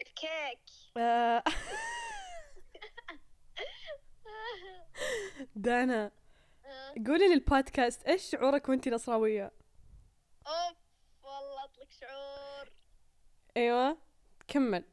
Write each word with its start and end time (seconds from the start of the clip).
الكيك. 0.00 0.60
آه، 0.96 1.42
دانا 5.56 6.10
آه. 6.64 6.94
قولي 7.06 7.28
للبودكاست 7.34 8.06
إيش 8.06 8.22
شعورك 8.22 8.68
وانتي 8.68 8.90
نصراوية 8.90 9.52
أوف 10.46 10.76
والله 11.22 11.64
أطلق 11.64 11.90
شعور. 11.90 12.70
أيوه 13.56 13.98
كمل. 14.48 14.84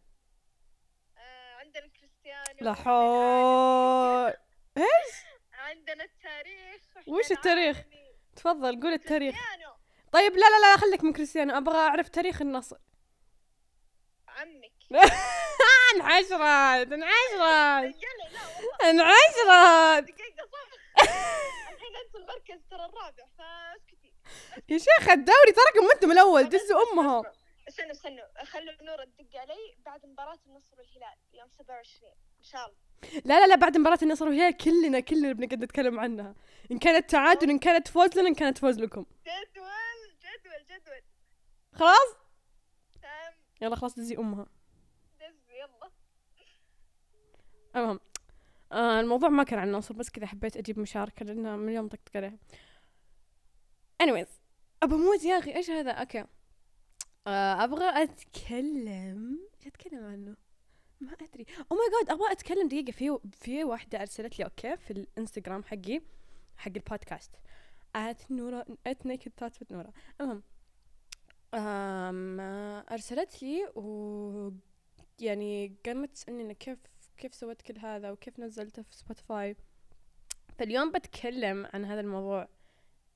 آه 1.17 1.55
عندنا 1.55 1.87
كريستيانو 1.87 2.59
لا 2.61 2.73
حول. 2.73 4.33
عندنا 5.67 6.03
التاريخ 6.03 6.81
وش 7.07 7.31
التاريخ؟ 7.31 7.77
العالمي. 7.77 8.07
تفضل 8.35 8.81
قول 8.81 8.93
التاريخ. 8.93 9.35
كريستيانو. 9.35 9.73
طيب 10.11 10.31
لا 10.31 10.45
لا 10.49 10.61
لا 10.61 10.77
خليك 10.77 11.03
من 11.03 11.13
كريستيانو 11.13 11.57
أبغى 11.57 11.77
أعرف 11.77 12.09
تاريخ 12.09 12.41
النصر. 12.41 12.77
عمك 14.27 14.76
انعشرت 18.89 20.03
دقيقة 20.03 20.47
صح 20.51 20.69
الحين 21.71 21.95
انت 22.05 22.15
المركز 22.15 22.61
ترى 22.71 22.85
الرابع 22.85 23.25
فاسكتي 23.37 24.13
يا 24.69 24.77
شيخ 24.77 25.09
الدوري 25.09 25.51
تركم 25.51 25.91
أنتم 25.93 26.11
الأول 26.11 26.49
دزوا 26.49 26.91
امهم 26.93 27.23
استنوا 27.67 27.91
استنوا 27.91 28.43
خلوا 28.45 28.83
نور 28.83 29.05
تدق 29.05 29.39
علي 29.39 29.75
بعد 29.85 30.05
مباراة 30.05 30.39
النصر 30.47 30.75
والهلال 30.77 31.17
يوم 31.33 31.49
27 31.49 32.11
إن 32.39 32.43
شاء 32.43 32.65
الله. 32.65 32.77
لا 33.25 33.39
لا 33.39 33.47
لا 33.47 33.55
بعد 33.55 33.77
مباراة 33.77 33.99
النصر 34.01 34.25
والهلال 34.27 34.57
كلنا 34.57 34.99
كلنا 34.99 35.33
بنقعد 35.33 35.63
نتكلم 35.63 35.99
عنها. 35.99 36.35
إن 36.71 36.79
كانت 36.79 37.09
تعادل 37.09 37.49
إن 37.49 37.59
كانت 37.59 37.87
فوز 37.87 38.17
لنا 38.17 38.27
إن 38.27 38.35
كانت 38.35 38.57
فوز 38.57 38.79
لكم. 38.79 39.05
جدول 39.25 40.17
جدول 40.19 40.65
جدول. 40.65 41.01
خلاص؟ 41.73 42.15
يلا 43.61 43.75
خلاص 43.75 43.95
دزي 43.95 44.17
أمها 44.17 44.45
دز 45.19 45.49
يلا 45.49 45.91
المهم 47.77 47.99
آه 48.71 48.99
الموضوع 48.99 49.29
ما 49.29 49.43
كان 49.43 49.59
عن 49.59 49.67
النصر 49.67 49.93
بس 49.93 50.09
كذا 50.09 50.25
حبيت 50.25 50.57
أجيب 50.57 50.79
مشاركة 50.79 51.25
لانها 51.25 51.55
من 51.55 51.69
اليوم 51.69 51.87
طقطق 51.87 52.17
عليها 52.17 52.37
anyways 54.03 54.29
ابى 54.83 54.95
موز 54.95 55.25
يا 55.25 55.39
أخي 55.39 55.55
إيش 55.55 55.69
هذا؟ 55.69 55.91
أوكي. 55.91 56.25
آه 57.27 57.63
أبغى 57.63 58.03
أتكلم. 58.03 59.39
إيش 59.59 59.67
أتكلم 59.67 60.05
عنه؟ 60.05 60.35
ما 61.01 61.13
أدري. 61.13 61.45
oh 61.71 61.77
my 61.77 61.85
God 61.99 62.11
أبغى 62.11 62.31
أتكلم 62.31 62.67
دقيقة. 62.67 62.91
في 62.91 63.19
في 63.31 63.63
واحدة 63.63 64.01
أرسلت 64.01 64.39
لي 64.39 64.45
okay 64.45 64.77
في 64.77 64.91
الإنستغرام 64.91 65.63
حقي 65.63 66.01
حق 66.57 66.71
البودكاست. 66.75 67.31
at 67.95 68.31
نورا 68.31 68.65
at 68.87 69.05
naked 69.05 69.31
with 69.39 69.71
نورا. 69.71 69.91
المهم 70.21 70.43
أرسلت 72.91 73.43
لي 73.43 73.67
و 73.75 74.51
يعني 75.19 75.75
قامت 75.85 76.09
تسألني 76.09 76.53
كيف 76.53 76.79
كيف 77.17 77.35
سويت 77.35 77.61
كل 77.61 77.77
هذا 77.79 78.11
وكيف 78.11 78.39
نزلته 78.39 78.81
في 78.81 78.95
سبوتيفاي 78.95 79.55
فاليوم 80.59 80.91
بتكلم 80.91 81.67
عن 81.73 81.85
هذا 81.85 81.99
الموضوع 81.99 82.47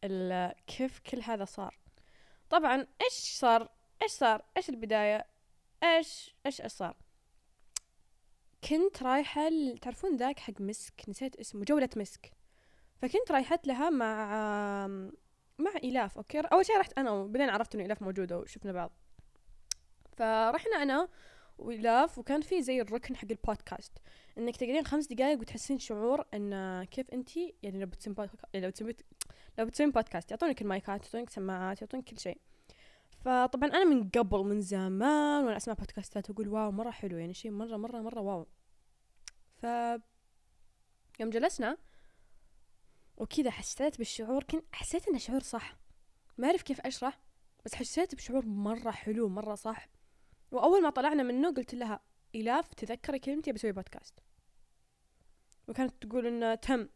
ال- 0.03 0.53
كيف 0.67 0.99
كل 0.99 1.21
هذا 1.21 1.45
صار. 1.45 1.77
طبعا 2.49 2.87
إيش 3.03 3.13
صار؟ 3.13 3.69
إيش 4.03 4.11
صار؟ 4.11 4.45
إيش 4.57 4.69
البداية؟ 4.69 5.25
إيش 5.83 6.35
إيش 6.45 6.61
إيش 6.61 6.71
صار؟ 6.71 6.95
كنت 8.69 9.03
رايحة 9.03 9.49
تعرفون 9.81 10.15
ذاك 10.17 10.39
حق 10.39 10.61
مسك؟ 10.61 11.09
نسيت 11.09 11.35
اسمه 11.35 11.63
جولة 11.63 11.89
مسك. 11.95 12.31
فكنت 13.01 13.31
رايحت 13.31 13.67
لها 13.67 13.89
مع 13.89 14.87
مع 15.57 15.71
إلاف 15.83 16.17
okay؟ 16.17 16.39
أول 16.39 16.65
شيء 16.65 16.77
رحت 16.79 16.93
أنا 16.97 17.11
وبعدين 17.11 17.49
عرفت 17.49 17.75
إنه 17.75 17.85
إلاف 17.85 18.01
موجودة 18.01 18.39
وشفنا 18.39 18.71
بعض. 18.71 18.91
فرحنا 20.17 20.75
أنا 20.83 21.07
وإلاف 21.61 22.17
وكان 22.17 22.41
في 22.41 22.61
زي 22.61 22.81
الركن 22.81 23.15
حق 23.15 23.27
البودكاست. 23.31 23.91
إنك 24.37 24.55
تقعدين 24.57 24.85
خمس 24.85 25.07
دقايق 25.07 25.39
وتحسين 25.39 25.79
شعور 25.79 26.25
إن 26.33 26.83
كيف 26.83 27.09
أنتي 27.09 27.55
يعني 27.63 27.79
لو 27.79 27.85
بتسوين 27.85 28.13
بودكاست 28.13 28.45
لو 28.55 28.69
بتسوين 28.69 28.95
لو 29.59 29.65
بتسوين 29.65 29.91
بودكاست 29.91 30.31
يعطونك 30.31 30.61
المايكات 30.61 31.05
يعطونك 31.05 31.29
سماعات 31.29 31.81
يعطونك 31.81 32.03
كل 32.03 32.19
شيء. 32.19 32.37
فطبعا 33.19 33.69
أنا 33.69 33.83
من 33.83 34.09
قبل 34.09 34.39
من 34.39 34.61
زمان 34.61 35.43
وأنا 35.45 35.57
أسمع 35.57 35.73
بودكاستات 35.73 36.29
وأقول 36.29 36.47
wow 36.47 36.71
مرة 36.71 36.91
حلو 36.91 37.17
يعني 37.17 37.33
شيء 37.33 37.51
مرة 37.51 37.77
مرة 37.77 38.01
مرة 38.01 38.21
wow. 38.21 38.47
ف 39.61 39.65
يوم 41.19 41.29
جلسنا 41.29 41.77
وكذا 43.17 43.51
حسيت 43.51 43.97
بالشعور 43.97 44.43
كنت 44.43 44.65
حسيت 44.71 45.07
إنه 45.07 45.17
شعور 45.17 45.39
صح. 45.39 45.77
ما 46.37 46.47
أعرف 46.47 46.61
كيف 46.61 46.81
أشرح 46.81 47.19
بس 47.65 47.75
حسيت 47.75 48.15
بشعور 48.15 48.45
مرة 48.45 48.91
حلو 48.91 49.29
مرة 49.29 49.55
صح. 49.55 49.87
وأول 50.51 50.83
ما 50.83 50.89
طلعنا 50.89 51.23
منه 51.23 51.53
قلت 51.53 51.75
لها 51.75 51.99
إلاف 52.35 52.73
تذكري 52.73 53.19
كلمتي 53.19 53.51
بسوي 53.51 53.71
بودكاست 53.71 54.19
وكانت 55.67 55.93
تقول 56.01 56.27
إنه 56.27 56.55
تم. 56.55 56.87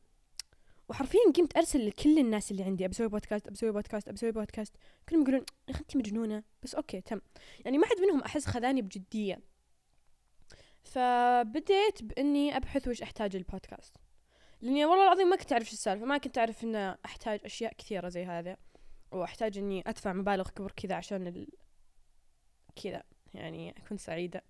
وحرفيا 0.90 1.20
قمت 1.36 1.58
أرسل 1.58 1.88
لكل 1.88 2.20
الناس 2.20 2.52
اللي 2.52 2.64
عندي 2.64 2.88
بسوي 2.88 3.08
بودكاست 3.08 3.50
بسوي 3.50 3.72
بودكاست 3.72 4.10
بسوي 4.10 4.32
بودكاست 4.32 4.76
كلهم 5.10 5.22
يقولون 5.22 5.40
يا 5.68 5.74
أخي 5.74 5.80
أنت 5.80 5.98
مجنونة. 5.98 6.44
بس 6.64 6.76
okay 6.76 7.02
تم. 7.02 7.22
يعني 7.66 7.78
ما 7.78 7.86
حد 7.86 8.00
منهم 8.02 8.22
أحس 8.22 8.46
خذاني 8.46 8.82
بجدية. 8.82 9.40
فبديت 10.84 12.04
بإني 12.04 12.58
أبحث 12.58 12.88
وش 12.88 13.02
أحتاج 13.02 13.36
للبودكاست 13.38 13.96
لأني 14.62 14.86
والله 14.86 15.04
العظيم 15.04 15.28
ما 15.28 15.36
كنت 15.36 15.52
أعرف 15.52 15.66
شو 15.68 15.74
السالفة. 15.74 16.06
ما 16.06 16.18
كنت 16.18 16.38
أعرف 16.38 16.64
ان 16.64 16.76
أحتاج 17.06 17.40
أشياء 17.46 17.74
كثيرة 17.74 18.10
زي 18.10 18.26
هذا 18.26 18.58
وأحتاج 19.12 19.58
إني 19.58 19.84
أدفع 19.88 20.14
مبالغ 20.14 20.50
كبر 20.50 20.72
كذا 20.72 20.96
عشان 20.96 21.28
ال... 21.28 21.48
كذا. 22.84 23.04
يعني 23.38 23.76
أكون 23.78 23.98
سعيدة. 23.98 24.44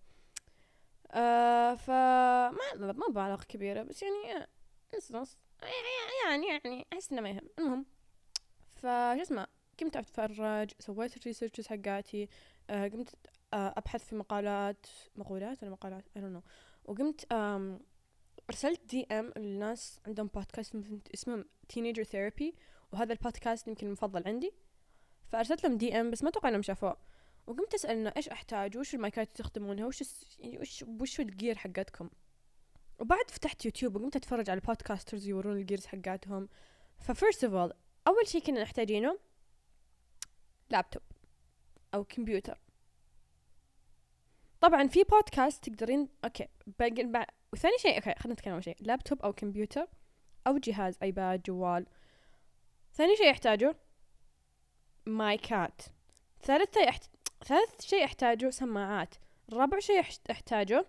آه 1.12 1.76
فما 1.76 2.52
ما 2.76 2.94
مبالغ 3.10 3.44
كبيرة 3.44 3.84
بس 3.84 4.04
يعني 4.04 4.48
نص 4.98 5.12
نص 5.12 5.38
يعني 6.26 6.48
يعني 6.48 6.88
أحس 6.94 7.12
إنه 7.12 7.22
ما 7.22 7.30
يهم. 7.30 7.50
المهم 7.60 7.86
فشو 8.76 9.22
اسمه 9.22 9.48
قمت 9.80 9.98
أتفرج 9.98 10.72
سويت 10.80 11.18
ال 11.18 11.22
researches 11.22 11.68
حقاتي 11.68 12.30
آه 12.70 12.88
قمت 12.88 13.16
آه 13.54 13.74
أبحث 13.78 14.06
في 14.06 14.16
مقالات 14.16 14.86
مقولات 15.16 15.64
ولا 15.64 15.72
مقالات؟ 15.72 16.04
I 16.18 16.20
don't 16.20 16.38
know. 16.38 16.50
وقمت 16.86 17.34
آم 17.34 17.80
أرسلت 18.50 18.86
DM 18.86 19.34
للناس 19.38 20.00
عندهم 20.08 20.28
بودكاست 20.28 20.76
اسمه 21.14 21.46
Teenager 21.70 22.04
Therapy 22.04 22.56
وهذا 22.92 23.14
البودكاست 23.14 23.68
يمكن 23.68 23.88
المفضل 23.88 24.24
عندي. 24.28 24.54
فأرسلت 25.32 25.64
لهم 25.64 25.78
DM 25.78 26.12
بس 26.12 26.24
ما 26.24 26.30
أتوقع 26.30 26.50
إنهم 26.50 26.62
شافوه. 26.62 26.98
وقمت 27.48 27.74
أسأل 27.74 27.92
إنه 27.98 28.14
إيش 28.18 28.30
احتاج 28.30 28.78
وش 28.78 28.96
المايكات 28.96 29.28
اللي 29.28 29.34
تستخدمونها؟ 29.34 29.86
وش 29.86 30.04
يعني 30.40 30.60
وش 30.60 30.86
وش 31.02 31.20
ال 31.20 31.28
gear 31.28 31.58
حقتكم؟ 31.58 32.10
وبعد 33.00 33.32
فتحت 33.32 33.66
يوتيوب 33.66 33.96
وقمت 33.96 34.16
أتفرج 34.16 34.50
على 34.50 34.60
ال 34.60 34.66
podcasters 34.66 35.28
يورون 35.28 35.58
ال 35.58 35.63
gears 35.63 35.86
حقاتهم. 35.86 36.50
ف 37.00 37.07
first 37.07 37.44
of 37.44 37.54
all 37.54 37.74
أول 38.08 38.28
شيء 38.28 38.42
كنا 38.42 38.62
محتاجينه 38.62 39.20
لابتوب 40.70 41.04
أو 41.94 42.04
كمبيوتر 42.04 42.60
طبعا 44.62 44.88
في 44.88 45.04
بودكاست 45.04 45.70
تقدرين 45.70 46.10
okay 46.24 46.48
باقي 46.80 47.04
بع... 47.04 47.26
وثاني 47.54 47.78
شيء 47.78 47.96
okay 47.96 48.14
خلينا 48.20 48.34
نتكلم 48.34 48.54
اول 48.54 48.64
شيء 48.64 48.78
لابتوب 48.80 49.22
أو 49.22 49.34
كمبيوتر 49.34 49.88
أو 50.48 50.58
جهاز 50.58 50.98
ايباد 51.04 51.42
جوال. 51.44 51.86
ثاني 52.94 53.16
شيء 53.16 53.30
يحتاجه 53.30 53.76
مايكات 55.06 55.82
ثالث 56.42 56.78
يحت... 56.78 57.10
ثالث 57.46 57.82
شيء 57.82 58.04
يحتاجه 58.04 58.50
سماعات 58.50 59.16
رابع 59.54 59.80
شيء 59.80 60.04
يحتاجه 60.30 60.86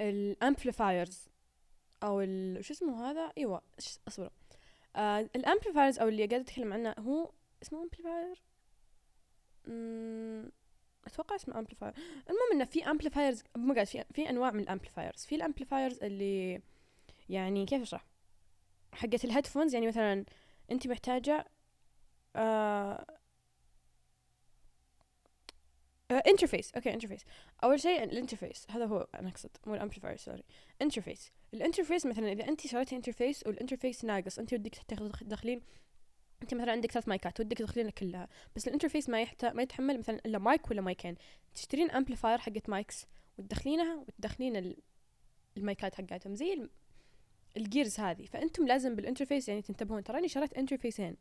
ال 0.00 0.12
amplifiers 0.12 1.28
أو. 2.02 2.20
شو 2.60 2.72
اسمه 2.74 3.10
هذا؟ 3.10 3.32
إيوه 3.38 3.62
اصبروا 4.08 4.30
آه 4.96 5.20
ال 5.36 5.42
amplifiers 5.42 5.98
أو 5.98 6.08
اللي 6.08 6.26
قاعد 6.26 6.40
أتكلم 6.40 6.72
عنه 6.72 6.94
هو 6.98 7.30
اسمه 7.62 7.82
amplifier 7.82 8.42
أتوقع 11.06 11.36
اسمه 11.36 11.58
amplifier 11.58 11.94
المهم 12.30 12.52
إنه 12.52 12.64
في 12.64 12.90
amplifiers 12.90 13.42
ما 13.56 13.74
قاعد 13.74 13.86
في 13.86 14.04
في 14.12 14.30
أنواع 14.30 14.50
من 14.50 14.60
ال 14.60 14.66
amplifiers 14.66 15.24
في 15.24 15.34
ال 15.34 15.40
amplifiers 15.40 16.02
اللي 16.02 16.60
يعني 17.28 17.66
كيف 17.66 17.82
أشرح؟ 17.82 18.04
حقت 18.92 19.24
ال 19.24 19.28
headphones 19.28 19.74
يعني 19.74 19.86
مثلا 19.86 20.24
أنت 20.70 20.86
محتاجة 20.86 21.46
آه 22.36 23.13
interface 26.18 26.72
okay 26.74 26.94
interface 26.94 27.24
اول 27.64 27.80
شيء 27.80 28.02
ال 28.02 28.08
interface 28.08 28.66
هذا 28.70 28.86
هو 28.86 29.08
أنا 29.14 29.28
أقصد. 29.28 29.50
مو 29.66 29.74
ال 29.74 29.78
amplifier 29.78 30.16
sorry 30.16 30.42
interface 30.82 31.32
ال 31.54 31.59
interface 31.59 32.06
مثلا 32.06 32.32
إذا 32.32 32.48
انت 32.48 32.66
شريتي 32.66 32.96
interface 32.96 33.46
وال 33.46 33.56
interface 33.56 34.04
ناقص 34.04 34.38
انت 34.38 34.52
ودك 34.54 34.74
تدخلين 35.20 35.60
انت 36.42 36.54
مثلا 36.54 36.72
عندك 36.72 36.92
ثلاث 36.92 37.08
مايكات 37.08 37.40
ودك 37.40 37.58
تدخلينها 37.58 37.90
كلها. 37.90 38.28
بس 38.56 38.68
ال 38.68 38.72
interface 38.72 39.08
ما 39.08 39.22
يحتاج 39.22 39.54
ما 39.54 39.62
يتحمل 39.62 39.98
مثلا 39.98 40.20
إلا 40.26 40.38
مايك 40.38 40.70
ولا 40.70 40.80
مايكين 40.80 41.14
تشترين 41.54 41.90
amplifier 41.90 42.38
حقت 42.38 42.68
mics 42.68 43.06
وتدخلينها 43.38 43.96
وتدخلين 43.96 44.56
ال- 44.56 44.76
المايكات 45.56 45.94
حقاتهم. 45.94 46.34
زي 46.34 46.52
ال- 46.52 46.70
ال 47.56 47.63
gears 47.63 48.00
هذه. 48.00 48.24
فأنتم 48.26 48.66
لازم 48.66 48.96
بال 48.96 49.06
interface 49.06 49.48
يعني 49.48 49.62
تنتبهون. 49.62 50.04
تراني 50.04 50.28
شريت 50.28 50.54
انترفيسين 50.54 51.16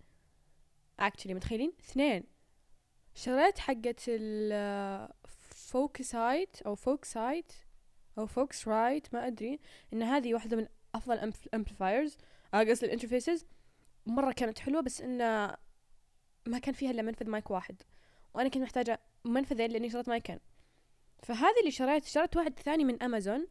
actually 1.00 1.34
متخيلين؟ 1.34 1.74
اثنين. 1.80 2.24
شريت 3.16 3.60
حقت 3.60 4.04
ال 4.08 5.10
Focusrite 5.56 6.62
أو 6.62 6.76
Focusrite 6.76 7.54
أو 8.18 8.26
Focusrite 8.26 9.14
ما 9.14 9.28
أدري. 9.28 9.60
إن 9.94 10.04
هذه 10.04 10.34
واحدة 10.34 10.58
من 10.58 10.68
أفضل 10.96 11.14
ال 11.48 11.54
amplifiers 11.54 12.18
قصدي 12.54 12.86
ال 12.86 12.91
interfaces 12.91 13.46
مرة 14.06 14.32
كانت 14.32 14.60
حلوة 14.60 14.82
بس 14.82 15.02
انه 15.02 15.58
ما 16.46 16.60
كان 16.62 16.74
فيها 16.74 16.92
إلا 16.92 17.02
منفذ 17.02 17.30
مايك 17.30 17.52
واحد. 17.52 17.82
وأنا 18.34 18.50
كنت 18.50 18.64
محتاجة 18.64 19.00
منفذين 19.26 19.72
لأني 19.72 19.90
شريت 19.90 20.10
مايكين. 20.10 20.40
فهذه 21.24 21.60
اللي 21.60 21.72
شريت 21.72 22.06
شريت 22.06 22.38
واحد 22.38 22.60
ثاني 22.60 22.84
من 22.84 23.04
امازون 23.04 23.48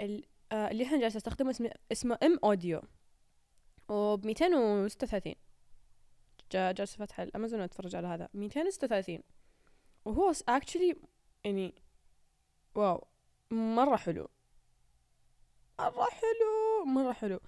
ال- 0.00 0.24
آه، 0.52 0.70
اللي 0.70 0.84
إحنا 0.84 1.00
جالسة 1.00 1.16
أستخدمه 1.16 1.50
اسمه 1.50 1.70
اسمه 1.92 2.18
M-Audio 2.22 2.80
وب 3.88 4.26
236 4.26 5.22
جا- 5.30 5.36
جالسة 6.52 6.96
فاتحه 6.96 7.22
الأمازون 7.22 7.60
وأتفرج 7.60 7.96
على 7.96 8.06
هذا. 8.08 8.28
236 8.34 9.22
وهو 10.04 10.32
actually 10.48 10.96
يعني 11.44 11.74
wow 12.74 13.06
مرة 13.50 13.96
حلو. 13.96 14.28
مرة 15.80 16.08
حلو 16.10 16.84
مرة 16.86 17.12
حلو. 17.12 17.40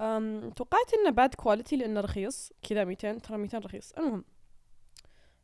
أم 0.00 0.50
توقعت 0.50 0.94
إنه 0.94 1.10
bad 1.10 1.34
quality 1.34 1.76
لأنه 1.76 2.00
رخيص. 2.00 2.52
كذا 2.62 2.84
200 2.84 3.18
ترى 3.18 3.38
200 3.38 3.58
رخيص. 3.58 3.92
المهم 3.92 4.24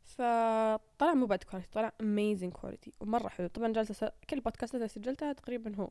فطلع 0.03 1.13
مو 1.13 1.25
bad 1.25 1.43
quality 1.43 1.71
طلع 1.71 1.91
amazing 2.01 2.53
quality 2.53 2.93
ومرة 2.99 3.27
حلو. 3.27 3.47
طبعا 3.47 3.73
جالسة 3.73 3.93
س- 3.93 4.11
كل 4.29 4.35
البودكاستات 4.37 4.75
اللي 4.75 4.87
سجلتها 4.87 5.33
تقريبا 5.33 5.75
هو. 5.75 5.89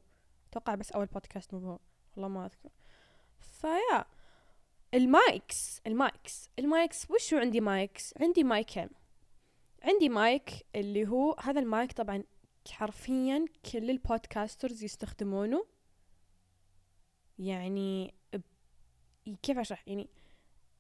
أتوقع 0.50 0.74
بس 0.74 0.92
أول 0.92 1.06
بودكاست 1.06 1.54
مو 1.54 1.60
هو. 1.70 1.78
والله 2.16 2.28
ما 2.28 2.44
أذكر. 2.46 2.70
فيا. 3.38 4.04
المايكس 4.94 5.80
المايكس 5.86 6.50
المايكس 6.58 7.10
وشو 7.10 7.38
عندي 7.38 7.60
مايكس؟ 7.60 8.14
عندي 8.20 8.44
مايكين 8.44 8.88
عندي 9.82 10.08
مايك 10.08 10.50
اللي 10.76 11.08
هو 11.08 11.36
هذا 11.40 11.60
المايك 11.60 11.92
طبعا 11.92 12.24
حرفيا 12.70 13.44
كل 13.72 13.90
ال 13.90 13.99
podcasters 13.99 14.84
يستخدمونه. 14.84 15.66
يعني 17.38 18.14
ب- 18.34 19.34
كيف 19.42 19.58
أشرح؟ 19.58 19.82
يعني 19.86 20.08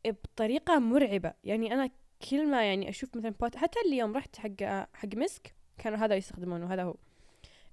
بطريقة 0.06 0.78
مرعبة. 0.78 1.34
يعني 1.44 1.74
أنا 1.74 1.90
كل 2.30 2.46
ما 2.46 2.64
يعني 2.64 2.88
أشوف 2.88 3.16
مثلا 3.16 3.30
بود 3.30 3.56
حتى 3.56 3.78
اليوم 3.86 4.16
رحت 4.16 4.36
حق 4.36 4.62
حق 4.94 5.14
مسك 5.16 5.54
كانوا 5.78 5.98
هذا 5.98 6.14
يستخدمونه. 6.16 6.74
هذا 6.74 6.82
هو. 6.82 6.94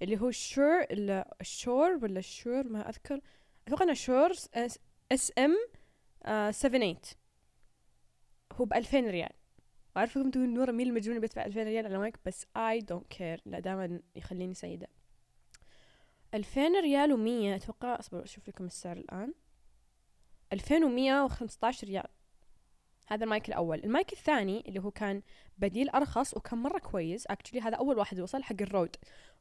اللي 0.01 0.21
هو 0.21 0.31
Shure 0.31 0.86
ال 1.42 1.51
Shure 1.51 2.00
ولا 2.03 2.19
ال 2.19 2.28
Shure 2.28 2.68
ما 2.68 2.89
أذكر. 2.89 3.21
أتوقع 3.68 3.83
إنه 3.86 3.94
Shure 3.94 4.31
SM 5.12 5.56
78 6.25 6.95
هو 8.54 8.66
ب 8.66 8.74
2000 8.74 9.00
ريال. 9.00 9.30
وعارفكم 9.95 10.31
تقول 10.31 10.50
نورة 10.50 10.71
مين 10.71 10.88
المجنون 10.88 11.19
بيدفع 11.19 11.45
2000 11.45 11.63
ريال؟ 11.63 11.86
على 11.86 11.98
مايك 11.98 12.18
بس 12.25 12.44
I 12.44 12.81
don't 12.81 13.18
care. 13.18 13.42
لا 13.45 13.60
دائما 13.60 14.00
يخليني 14.16 14.54
سعيدة. 14.54 14.88
2000 16.33 16.62
ريال 16.81 17.12
و100 17.12 17.63
أتوقع 17.63 18.00
أصبر 18.00 18.24
أشوف 18.24 18.48
لكم 18.48 18.66
السعر 18.66 18.98
الآن. 18.98 19.33
2115 20.54 21.88
ريال. 21.88 22.07
هذا 23.07 23.24
المايك 23.24 23.50
الأول. 23.50 23.80
المايك 23.83 24.13
الثاني 24.13 24.63
اللي 24.68 24.80
هو 24.80 24.92
كان 24.92 25.22
بديل 25.57 25.89
أرخص 25.89 26.38
وكان 26.38 26.60
مرة 26.60 26.80
كويس. 26.80 27.27
actually 27.28 27.62
هذا 27.62 27.75
أول 27.75 27.98
واحد 27.98 28.19
وصل 28.19 28.44
حق 28.44 28.62
ال 28.62 28.68
Rode 28.68 28.96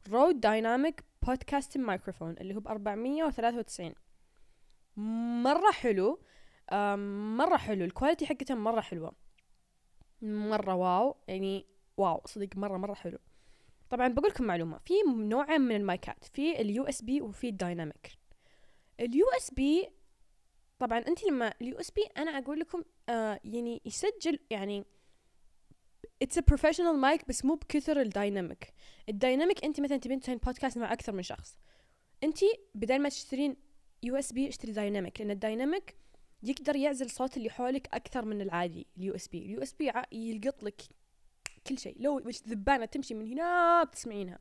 Rode 0.08 0.40
dynamic 0.40 1.05
podcast 1.22 1.78
microphone 1.78 2.34
اللي 2.40 2.54
هو 2.54 2.60
ب 2.60 2.69
493 2.69 3.94
مرة 5.42 5.70
حلو. 5.70 6.20
مرة 7.37 7.56
حلو. 7.56 7.85
ال 7.84 7.90
quality 7.90 8.26
حقته 8.26 8.55
مرة 8.55 8.81
حلوة. 8.81 9.12
مرة 10.23 10.75
wow. 10.75 11.16
يعني 11.29 11.67
wow 11.96 12.22
صدق 12.26 12.56
مرة 12.56 12.76
مرة 12.76 12.94
حلو. 12.94 13.19
طبعا 13.91 14.09
بقول 14.09 14.31
لكم 14.31 14.44
معلومة. 14.44 14.79
في 14.79 14.94
نوعين 15.17 15.61
من 15.61 15.76
المايكات 15.76 16.25
في 16.25 16.61
ال 16.60 16.84
USB 16.84 17.20
وفي 17.20 17.49
ال 17.49 17.57
dynamic 17.57 18.19
ال 19.00 19.26
USB 19.37 19.88
طبعا 20.79 20.99
أنت 20.99 21.25
لما 21.25 21.55
ال 21.62 21.81
USB 21.81 22.02
أنا 22.17 22.38
أقول 22.38 22.61
لكم 22.61 22.82
آه 23.09 23.41
يعني 23.44 23.82
يسجل 23.85 24.38
يعني 24.50 24.85
it's 26.22 26.38
a 26.38 26.40
professional 26.40 26.96
mic 26.99 27.28
بس 27.29 27.44
مو 27.44 27.55
بكثر 27.55 28.00
ال 28.00 28.09
dynamic 28.09 28.72
ال 29.08 29.15
dynamic 29.15 29.64
أنت 29.65 29.81
مثلا 29.81 29.97
تبين 29.97 30.20
تسوين 30.20 30.38
بودكاست 30.38 30.79
مع 30.79 30.93
أكثر 30.93 31.12
من 31.12 31.23
شخص. 31.23 31.59
أنت 32.25 32.38
بدل 32.75 32.99
ما 32.99 33.09
تشترين 33.09 33.56
USB 34.02 34.49
اشتري 34.49 34.73
dynamic 34.72 35.20
لأن 35.20 35.31
ال 35.31 35.39
dynamic 35.39 35.96
يقدر 36.43 36.76
يعزل 36.76 37.11
صوت 37.11 37.37
اللي 37.37 37.50
حولك 37.50 37.88
أكثر 37.94 38.25
من 38.25 38.40
العادي 38.40 38.87
ال 38.96 39.14
USB. 39.14 39.38
ال 39.38 39.62
USB 39.62 39.93
يلقط 40.12 40.62
لك 40.62 40.82
كل 41.67 41.79
شيء. 41.79 41.96
لو 42.02 42.19
ذبانة 42.49 42.85
تمشي 42.85 43.14
من 43.14 43.26
هنا 43.32 43.85
بتسمعينها. 43.85 44.38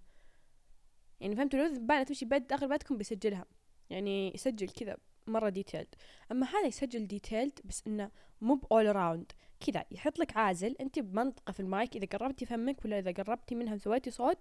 يعني 1.20 1.36
فهمتوا؟ 1.36 1.60
لو 1.60 1.66
ذبانة 1.66 2.04
تمشي 2.04 2.26
بيت 2.26 2.50
داخل 2.50 2.70
بيتكم 2.70 2.98
بيسجلها. 2.98 3.46
يعني 3.90 4.34
يسجل 4.34 4.70
كذا 4.70 4.98
مرة 5.28 5.50
detailed 5.50 5.96
أما 6.32 6.48
هذا 6.48 6.68
يسجل 6.68 7.08
detailed 7.08 7.60
بس 7.66 7.84
إنه 7.88 8.12
مو 8.42 8.56
ب 8.56 8.64
all 8.64 8.88
around 8.88 9.32
كذا 9.60 9.86
يحط 9.92 10.20
لك 10.20 10.38
عازل. 10.38 10.76
أنت 10.82 11.00
بمنطقة 11.00 11.52
في 11.52 11.60
المايك 11.60 11.96
إذا 11.96 12.06
قربتي 12.06 12.46
فمك 12.46 12.86
ولا 12.86 13.00
إذا 13.00 13.12
قربتي 13.12 13.56
منها 13.56 13.76
وسويتي 13.76 14.12
صوت 14.12 14.38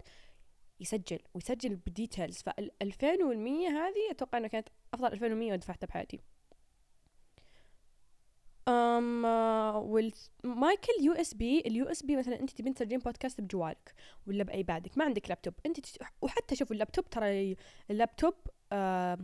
يسجل. 0.81 1.19
ويسجل 1.35 1.77
ب 1.77 1.84
details 1.84 2.37
فال 2.37 2.71
2100 2.83 3.69
هذه 3.69 4.11
أتوقع 4.11 4.39
انها 4.39 4.49
كانت 4.49 4.69
أفضل 4.95 5.13
2100 5.13 5.57
دفعتها 5.57 5.87
بحياتي. 5.87 6.21
أم 8.69 9.25
والمايك 9.75 10.87
ال 10.99 11.13
USB 11.13 11.61
ال 11.61 11.87
USB 11.87 12.17
مثلا 12.17 12.41
أنت 12.41 12.51
تبين 12.51 12.75
تسجلين 12.75 12.99
بودكاست 12.99 13.41
بجوالك 13.41 13.95
ولا 14.27 14.45
بايبادك 14.45 14.99
ما 14.99 15.05
عندك 15.05 15.29
لابتوب. 15.29 15.55
أنت. 15.67 15.87
وحتى 16.23 16.57
شوفوا 16.57 16.75
اللابتوب 16.75 17.11
ترى 17.11 17.57
اللابتوب 17.91 18.35
آه 18.73 19.19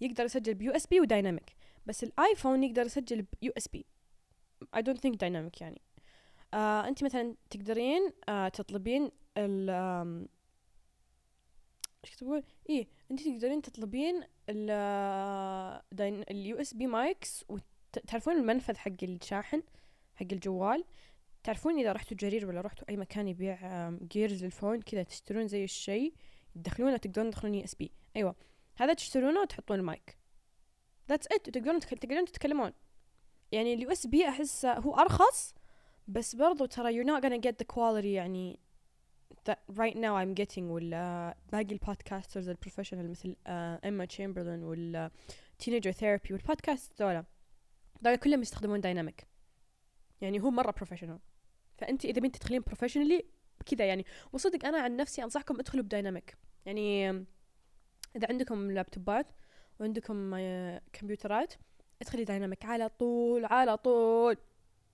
يقدر 0.00 0.24
يسجل 0.24 0.54
ب 0.54 0.72
USB 0.72 0.86
و 0.86 1.00
dynamic 1.00 1.56
بس 1.86 2.04
الآيفون 2.04 2.64
يقدر 2.64 2.86
يسجل 2.86 3.26
ب 3.40 3.52
USB. 3.56 3.86
I 4.76 4.80
don't 4.80 4.98
think 4.98 5.14
dynamic 5.14 5.60
يعني. 5.60 5.80
آه 6.54 6.88
أنت 6.88 7.04
مثلا 7.04 7.34
تقدرين 7.50 8.12
آه 8.28 8.48
تطلبين 8.48 9.10
ال 9.36 9.70
إيش 12.04 12.10
كنت 12.12 12.24
بقول 12.24 12.42
إيه 12.70 12.88
أنت 13.10 13.20
تقدرين 13.20 13.62
تطلبين 13.62 14.22
ال 14.48 14.70
ال 16.30 16.56
USB 16.56 16.86
mics 16.86 17.44
وتعرفون 18.04 18.36
المنفذ 18.36 18.76
حق 18.76 19.02
الشاحن؟ 19.02 19.62
حق 20.14 20.26
الجوال؟ 20.32 20.84
تعرفون 21.44 21.78
إذا 21.78 21.92
رحتوا 21.92 22.16
جرير 22.16 22.46
ولا 22.46 22.60
رحتوا 22.60 22.88
أي 22.88 22.96
مكان 22.96 23.28
يبيع 23.28 23.90
gears 23.90 24.44
لل 24.44 24.55
phone 24.55 24.82
كذا 24.82 25.02
تشترون 25.02 25.48
زي 25.48 25.64
الشيء 25.64 26.14
تدخلونه 26.54 26.96
تقدرون 26.96 27.30
تدخلون 27.30 27.54
USB. 27.54 27.92
أيوه. 28.16 28.34
هذا 28.76 28.94
تشترونه 28.94 29.40
وتحطون 29.40 29.78
المايك 29.78 30.18
that's 31.08 31.26
it 31.32 31.50
تقدرون 31.50 31.80
تقدرون 31.80 32.24
تتكلمون. 32.24 32.72
يعني 33.52 33.74
ال 33.74 33.92
USB 33.92 34.28
أحس 34.28 34.64
هو 34.64 34.94
أرخص 34.94 35.54
بس 36.08 36.36
برضو 36.36 36.66
ترى 36.66 37.02
you're 37.02 37.06
not 37.06 37.22
gonna 37.22 37.40
get 37.48 37.54
the 37.62 37.74
quality 37.74 38.04
يعني 38.04 38.58
that 39.50 39.58
right 39.72 39.96
now 39.96 40.14
I'm 40.16 40.34
getting 40.42 40.58
ولا 40.58 41.36
باقي 41.52 41.72
ال 41.72 41.79
podcasters 41.79 42.48
ال 42.48 42.53
professional 42.53 43.10
مثل 43.10 43.36
Emma 43.46 44.04
Chamberlain 44.04 44.64
ولا 44.64 45.10
Teenager 45.58 45.92
Therapy 45.92 46.32
والبودكاست 46.32 47.02
ذولا 47.02 47.24
ذولا 48.04 48.16
كلهم 48.16 48.42
يستخدمون 48.42 48.80
dynamic 48.80 49.26
يعني 50.20 50.40
هو 50.40 50.50
مرة 50.50 50.70
professional 50.70 51.18
فأنت 51.78 52.04
إذا 52.04 52.20
بنت 52.20 52.36
تدخلين 52.36 52.60
professionally 52.60 53.24
كذا 53.66 53.84
يعني. 53.84 54.04
وصدق 54.32 54.66
أنا 54.66 54.78
عن 54.78 54.96
نفسي 54.96 55.24
أنصحكم 55.24 55.60
ادخلوا 55.60 55.84
ب 55.84 55.90
dynamic 55.90 56.36
يعني 56.66 57.10
إذا 58.16 58.28
عندكم 58.28 58.70
لابتوبات 58.70 59.26
وعندكم 59.80 60.34
آه، 60.34 60.80
كمبيوترات 60.92 61.54
ادخلي 62.02 62.24
dynamic 62.24 62.64
على 62.64 62.88
طول 62.88 63.44
على 63.44 63.76
طول. 63.76 64.36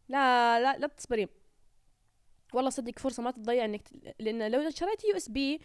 لا 0.09 0.61
لا 0.61 0.79
لا 0.79 0.87
تصبرين. 0.87 1.29
والله 2.55 2.71
صدق 2.71 2.99
فرصة 2.99 3.23
ما 3.23 3.31
تضيع 3.31 3.65
إنك 3.65 3.89
لأن 4.19 4.51
لو 4.51 4.71
شريتي 4.71 5.09
USB 5.09 5.61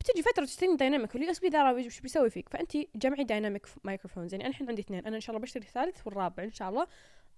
بتجي 0.00 0.22
فترة 0.22 0.44
تشترين 0.44 0.76
dynamic 0.76 1.14
وال 1.14 1.30
USB 1.30 1.48
ذا 1.48 1.70
وش 1.70 2.00
بيسوي 2.00 2.30
فيك؟ 2.30 2.48
فانت 2.48 2.76
جمعي 2.94 3.24
dynamic 3.24 3.66
microphones 3.84 4.34
يعني 4.34 4.44
أنا 4.44 4.52
الحين 4.52 4.68
عندي 4.68 4.82
اثنين 4.82 5.06
أنا 5.06 5.16
إن 5.16 5.20
شاء 5.20 5.36
الله 5.36 5.42
بشتري 5.42 5.64
الثالث 5.64 6.06
والرابع 6.06 6.44
إن 6.44 6.52
شاء 6.52 6.68
الله 6.68 6.86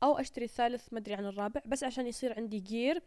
أو 0.02 0.18
أشتري 0.18 0.44
الثالث 0.44 0.92
ما 0.92 0.99
أدري 0.99 1.14
عن 1.14 1.26
الرابع 1.26 1.62
بس 1.66 1.84
عشان 1.84 2.06
يصير 2.06 2.37
عندي 2.37 2.61
gear 2.61 3.02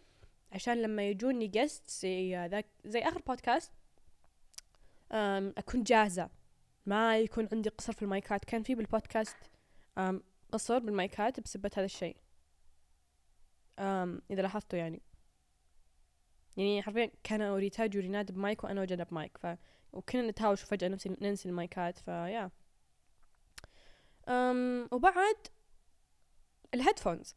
عشان 0.51 0.81
لما 0.81 1.09
يجوني 1.09 1.47
guests 1.47 1.89
زي 1.89 2.47
ذاك 2.47 2.65
زي 2.85 2.99
آخر 2.99 3.21
بودكاست 3.21 3.71
أكون 5.11 5.83
جاهزة. 5.83 6.29
ما 6.85 7.19
يكون 7.19 7.47
عندي 7.51 7.69
قصر 7.69 7.93
في 7.93 8.01
المايكات. 8.01 8.45
كان 8.45 8.63
في 8.63 8.75
بالبودكاست 8.75 9.37
قصر 10.51 10.79
بالمايكات 10.79 11.39
بسبة 11.39 11.71
هذا 11.75 11.85
الشيء. 11.85 12.17
إذا 14.31 14.41
لاحظتوا 14.41 14.79
يعني. 14.79 15.01
يعني 16.57 16.81
حرفيا 16.83 17.11
كان 17.23 17.41
وريتاج 17.41 17.97
وريناد 17.97 18.31
بمايك 18.31 18.63
وأنا 18.63 18.81
وجنى 18.81 19.05
بمايك 19.05 19.37
ف 19.37 19.47
وكنا 19.93 20.21
نتهاوش 20.29 20.63
وفجأة 20.63 20.87
نفسي 20.87 21.15
ننسى 21.21 21.49
المايكات 21.49 21.97
ف 21.97 22.08
yeah 22.08 22.51
أم 24.29 24.87
وبعد 24.91 25.35
ال 26.73 26.78
headphones. 26.78 27.35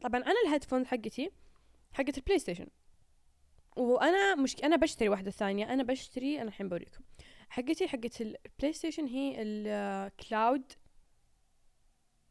طبعا 0.00 0.20
أنا 0.20 0.34
ال 0.46 0.50
headphones 0.50 0.86
حقتي 0.86 1.30
حقت 1.92 2.18
البلاي 2.18 2.38
ستيشن 2.38 2.66
وأنا 3.76 4.34
مش 4.34 4.64
أنا 4.64 4.76
بشتري 4.76 5.08
واحدة 5.08 5.30
ثانية 5.30 5.72
أنا 5.72 5.82
بشتري 5.82 6.40
أنا 6.40 6.48
الحين 6.48 6.68
بوريكم 6.68 7.04
حقتي 7.48 7.88
حقت 7.88 8.20
البلاي 8.20 8.72
ستيشن 8.72 9.06
هي 9.06 9.34
ال 9.38 9.60
Cloud 9.60 10.72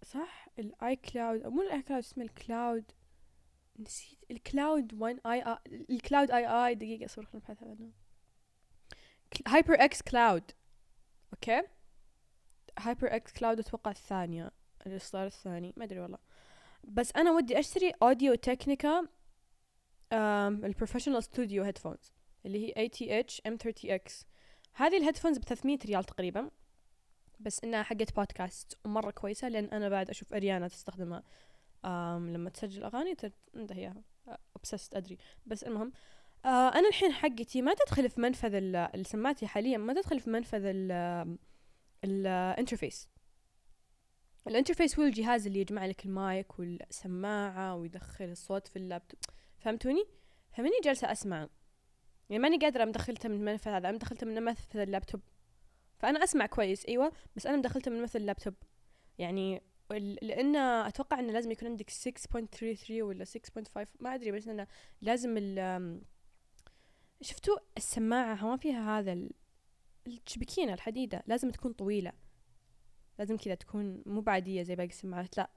صح؟ 0.04 0.48
ال 0.60 0.96
iCloud 0.96 1.48
مو 1.48 1.62
ال 1.62 1.82
iCloud 1.82 2.04
اسمه 2.04 2.24
ال 2.24 2.35
Cloud 2.35 2.92
نسيت. 3.80 4.20
ال 4.32 4.42
Cloud 4.42 4.94
1 4.94 5.20
I 5.26 5.58
ال 5.90 6.32
Cloud 6.32 6.46
II 6.48 6.76
دقيقة 6.76 7.06
اصبر 7.06 7.26
خلينا 7.26 7.46
نبحث 7.50 7.64
عنه. 7.64 7.92
HyperX 9.48 10.02
Cloud 10.02 10.52
okay؟ 11.34 11.62
HyperX 12.80 13.34
Cloud 13.34 13.60
أتوقع 13.60 13.92
الثانية 13.92 14.52
الإصدار 14.88 15.28
الثاني 15.28 15.74
ما 15.78 15.84
أدري 15.84 16.00
والله. 16.00 16.18
بس 16.84 17.12
أنا 17.16 17.32
ودي 17.32 17.60
أشتري 17.60 17.94
Audio-Technica 18.02 18.36
ال 18.36 19.08
professional 20.14 21.24
studio 21.24 21.64
headphones 21.64 22.14
اللي 22.46 22.68
هي 22.68 22.74
ATH 22.78 23.42
M 23.48 23.58
30 23.58 23.92
X 23.92 24.26
هذه 24.74 24.98
ال 24.98 25.01
headphones 25.01 25.38
ب 25.38 25.44
300 25.44 25.78
ريال 25.86 26.04
تقريبا 26.04 26.52
بس 27.40 27.64
إنها 27.64 27.84
حقت 27.84 28.16
بودكاست 28.16 28.78
ومرة 28.86 29.12
كويسة 29.12 29.50
لأن 29.50 29.66
أنا 29.66 29.90
بعد 29.90 30.10
أشوف 30.10 30.34
أريانا 30.34 30.68
تستخدمها. 30.68 31.24
لما 32.20 32.50
تسجل 32.50 32.84
أغاني 32.84 33.16
عندها 33.56 33.78
اياها 33.78 34.04
obsessed 34.56 34.96
أدري. 34.96 35.18
بس 35.46 35.64
المهم 35.64 35.92
آه 36.46 36.70
أنا 36.70 36.88
الحين 36.88 37.12
حقتي 37.12 37.62
ما 37.62 37.74
تدخل 37.74 38.10
في 38.10 38.22
منفذ 38.22 38.52
السماعتي 38.76 39.48
حاليا 39.48 39.78
ما 39.78 39.94
تدخل 39.94 40.20
في 40.20 40.30
منفذ 40.30 40.62
ال 42.04 42.13
interface. 42.13 43.10
ال 44.48 44.53
interface 44.53 45.00
هو 45.00 45.06
الجهاز 45.06 45.48
اللي 45.48 45.60
يجمع 45.60 45.86
لك 45.86 46.06
المايك 46.06 46.60
والسماعة 46.60 47.76
ويدخل 47.76 48.26
الصوت 48.26 48.68
في 48.68 48.76
اللابتوب. 48.76 49.20
فهمتوني؟ 49.60 50.06
فماني 50.52 50.76
جالسة 50.84 51.12
أسمع. 51.12 51.50
يعني 52.30 52.42
ماني 52.44 52.58
قادرة 52.58 52.86
مدخلته 52.86 53.30
من 53.30 53.36
المنفذ 53.36 53.72
هذا 53.72 53.90
أنا 53.90 53.92
مدخلته 53.92 54.28
من 54.28 54.44
منفذ 54.44 54.80
اللابتوب. 54.80 55.22
فأنا 56.00 56.24
أسمع 56.24 56.46
كويس 56.46 56.86
أيوة 56.86 57.12
بس 57.36 57.48
أنا 57.48 57.58
مدخلته 57.58 57.92
من 57.92 58.00
منفذ 58.00 58.20
اللابتوب. 58.20 58.54
يعني 59.18 59.62
لأن 59.90 60.56
أتوقع 60.56 61.20
أنه 61.20 61.34
لازم 61.34 61.52
يكون 61.52 61.68
عندك 61.68 61.90
6.33 61.90 62.92
ولا 62.92 63.26
6.5 63.26 63.86
ما 64.00 64.16
أدري 64.16 64.32
بس 64.32 64.48
أنه 64.48 64.68
لازم 65.02 65.36
ال 65.38 66.02
شفتوا 67.22 67.58
السماعة؟ 67.78 68.46
ما 68.46 68.58
فيها 68.58 69.00
هذا 69.00 69.18
الشبكينة 70.08 70.74
الحديدة 70.74 71.24
لازم 71.28 71.52
تكون 71.52 71.74
طويلة. 71.74 72.12
لازم 73.20 73.38
كذا 73.38 73.56
تكون 73.56 74.04
مو 74.06 74.22
بعادية 74.22 74.64
زي 74.64 74.76
باقي 74.76 74.90
السماعات 74.90 75.38
لا 75.38 75.50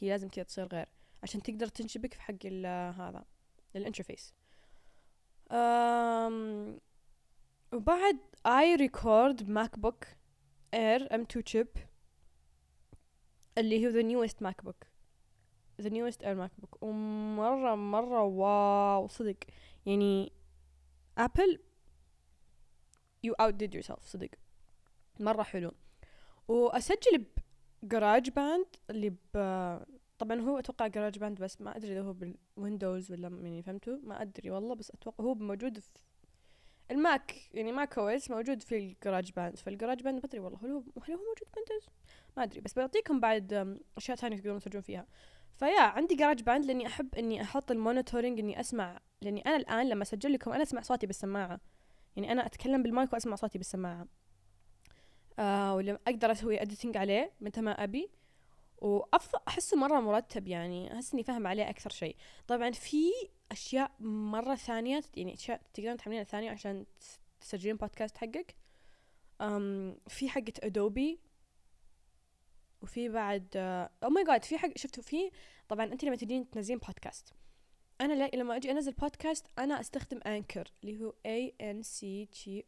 هي 0.00 0.08
لازم 0.08 0.28
كذا 0.28 0.44
تصير 0.44 0.66
غير 0.66 0.86
عشان 1.22 1.42
تقدر 1.42 1.66
تنشبك 1.66 2.14
في 2.14 2.22
حق 2.22 2.46
هذا 2.46 3.24
الانترفيس. 3.76 4.34
وبعد 7.72 8.18
I 8.46 8.74
record 8.74 9.50
MacBook 9.50 10.04
Air 10.74 11.14
M2 11.14 11.20
chip 11.20 11.68
اللي 13.58 13.86
هو 13.86 13.90
the 13.90 14.02
newest 14.02 14.42
MacBook 14.42 14.84
the 15.80 15.88
newest 15.88 16.22
Air 16.22 16.34
MacBook 16.34 16.82
ومرة 16.82 17.74
مرة 17.74 18.22
wow 18.22 19.08
صدق. 19.08 19.36
يعني 19.86 20.32
Apple 21.18 21.58
you 23.24 23.34
outdid 23.34 23.74
yourself 23.74 24.04
صدق. 24.06 24.30
مرة 25.20 25.42
حلو. 25.42 25.72
وأسجل 26.48 27.24
ب 27.82 28.30
GarageBand 28.30 28.66
اللي 28.90 29.10
ب 29.10 29.36
طبعا 30.18 30.40
هو 30.40 30.58
أتوقع 30.58 30.86
GarageBand 30.86 31.40
بس 31.40 31.60
ما 31.60 31.76
أدري 31.76 31.92
إذا 31.92 32.02
هو 32.02 32.12
بال 32.12 32.34
Windows 32.34 33.12
ولا 33.12 33.28
يعني 33.28 33.62
فهمتوا؟ 33.62 33.98
ما 34.02 34.22
أدري 34.22 34.50
والله 34.50 34.74
بس 34.74 34.90
أتوقع 34.90 35.24
هو 35.24 35.34
موجود 35.34 35.78
في 35.78 35.90
ال 36.90 37.06
Mac 37.06 37.54
يعني 37.54 37.72
macOS 37.72 38.30
موجود 38.30 38.62
في 38.62 38.76
ال 38.78 39.32
GarageBand 39.32 39.56
فال 39.56 40.02
GarageBand 40.02 40.18
ما 40.18 40.24
أدري 40.24 40.40
والله 40.40 40.58
هو 40.58 40.82
هل 41.02 41.12
هو 41.12 41.18
موجود 41.18 41.48
Windows 41.56 41.86
ما 42.36 42.42
أدري 42.42 42.60
بس 42.60 42.74
بعطيكم 42.74 43.20
بعد 43.20 43.78
أشياء 43.96 44.16
ثانية 44.16 44.36
تقدرون 44.36 44.58
تسجلون 44.58 44.82
فيها. 44.82 45.06
ف 45.56 45.61
yeah 45.61 45.80
عندي 45.80 46.14
GarageBand 46.14 46.64
لأني 46.64 46.86
أحب 46.86 47.14
إني 47.14 47.42
أحط 47.42 47.70
ال 47.70 47.76
monitoring 47.76 48.38
إني 48.38 48.60
أسمع 48.60 49.00
لأني 49.22 49.40
أنا 49.40 49.56
الآن 49.56 49.88
لما 49.88 50.02
أسجل 50.02 50.32
لكم 50.32 50.52
أنا 50.52 50.62
أسمع 50.62 50.80
صوتي 50.80 51.06
بالسماعة. 51.06 51.60
يعني 52.16 52.32
أنا 52.32 52.46
أتكلم 52.46 52.82
بالمايك 52.82 53.12
وأسمع 53.12 53.36
صوتي 53.36 53.58
بالسماعة. 53.58 54.06
آه 55.38 55.74
ولما 55.74 55.98
أقدر 56.06 56.32
أسوي 56.32 56.62
editing 56.62 56.96
عليه 56.96 57.32
متى 57.40 57.60
ما 57.60 57.84
أبي. 57.84 58.10
وافضل 58.78 59.38
أحسه 59.48 59.76
مرة 59.76 60.00
مرتب 60.00 60.48
يعني 60.48 60.94
أحس 60.94 61.14
إني 61.14 61.22
فاهم 61.22 61.46
عليه 61.46 61.70
أكثر 61.70 61.90
شيء. 61.90 62.16
طبعا 62.48 62.70
في 62.70 63.10
أشياء 63.52 63.90
مرة 64.00 64.54
ثانية 64.54 65.02
يعني 65.14 65.34
أشياء 65.34 65.60
تقدرون 65.74 65.96
تحملينها 65.96 66.24
ثانية 66.24 66.50
عشان 66.50 66.86
تسجلين 67.40 67.76
بودكاست 67.76 68.16
حقك. 68.16 68.56
أم 69.40 69.96
في 70.08 70.28
حقة 70.28 70.52
ادوبي 70.62 71.20
وفي 72.86 73.08
بعد 73.08 73.56
أو 74.02 74.10
ماي 74.10 74.24
جاد 74.24 74.44
في 74.44 74.58
حق 74.58 74.78
شفتوا 74.78 75.02
في 75.02 75.30
طبعا 75.68 75.84
انت 75.84 76.04
لما 76.04 76.16
تجين 76.16 76.50
تنزلين 76.50 76.78
بودكاست 76.78 77.34
أنا 78.00 78.30
لما 78.34 78.56
أجي 78.56 78.70
أنزل 78.70 78.92
بودكاست 78.92 79.46
أنا 79.58 79.80
أستخدم 79.80 80.20
انكر 80.26 80.72
اللي 80.84 81.04
هو 81.04 81.10
A 81.10 81.52
N 81.62 81.86
C 81.86 82.26
G 82.36 82.62